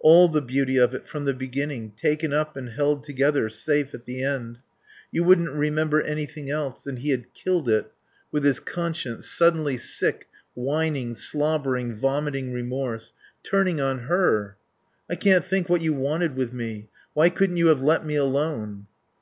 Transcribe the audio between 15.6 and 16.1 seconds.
what you